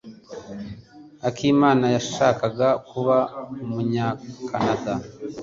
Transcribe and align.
Akimana 1.29 1.85
yashakaga 1.95 2.67
kuba 2.89 3.17
umunyakanada. 3.63 4.93